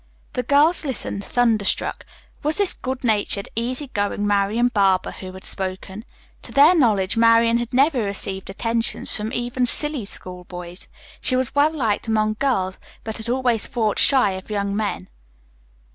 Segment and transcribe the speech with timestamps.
[0.33, 2.07] The girls listened, thunderstruck.
[2.41, 6.05] Was this good natured, easy going Marian Barber who had spoken?
[6.41, 10.87] To their knowledge Marian had never before received attentions from even "silly schoolboys."
[11.21, 15.07] She was well liked among girls, but had always fought shy of young men.